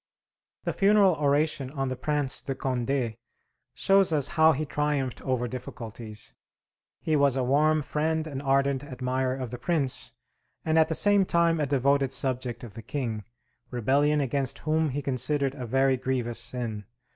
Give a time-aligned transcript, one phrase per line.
[0.63, 3.17] The funeral oration on the Prince de Condé
[3.75, 6.33] shows us how he triumphed over difficulties.
[7.01, 10.11] He was a warm friend and ardent admirer of the Prince,
[10.65, 13.25] and at the same time a devoted subject of the King,
[13.69, 16.85] rebellion against whom he considered a very grievous sin.